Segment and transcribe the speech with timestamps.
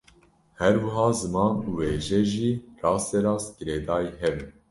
[0.59, 2.51] Her wiha ziman û wêje jî
[2.83, 4.49] rasterast girêdayî hev in